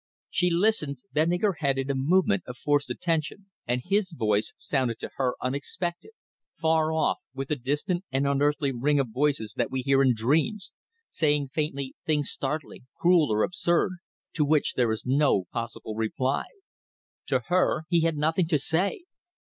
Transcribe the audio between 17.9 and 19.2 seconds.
had nothing to say!